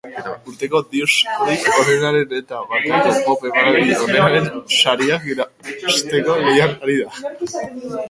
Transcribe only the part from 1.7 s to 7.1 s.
onenaren eta bakarkako pop emanaldi onenaren sariak irabazteko lehian ari